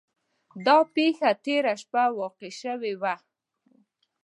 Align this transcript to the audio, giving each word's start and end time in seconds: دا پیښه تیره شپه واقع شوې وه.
دا 0.65 0.77
پیښه 0.95 1.29
تیره 1.45 1.73
شپه 1.81 2.03
واقع 2.19 2.51
شوې 2.61 2.93
وه. 3.01 3.15